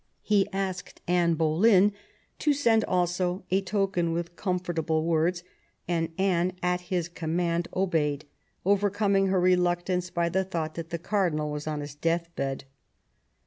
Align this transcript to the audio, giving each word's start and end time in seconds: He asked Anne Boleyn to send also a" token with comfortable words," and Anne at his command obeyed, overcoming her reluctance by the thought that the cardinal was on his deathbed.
He 0.23 0.49
asked 0.51 0.99
Anne 1.07 1.35
Boleyn 1.35 1.93
to 2.39 2.53
send 2.53 2.83
also 2.85 3.43
a" 3.51 3.61
token 3.71 4.13
with 4.13 4.35
comfortable 4.35 5.05
words," 5.05 5.43
and 5.87 6.09
Anne 6.17 6.53
at 6.63 6.81
his 6.89 7.07
command 7.07 7.67
obeyed, 7.75 8.25
overcoming 8.65 9.27
her 9.27 9.39
reluctance 9.39 10.09
by 10.09 10.27
the 10.27 10.43
thought 10.43 10.73
that 10.73 10.89
the 10.89 10.97
cardinal 10.97 11.51
was 11.51 11.67
on 11.67 11.81
his 11.81 11.93
deathbed. 11.93 12.63